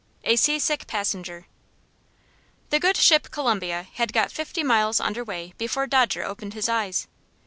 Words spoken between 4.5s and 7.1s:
miles under way before Dodger opened his eyes.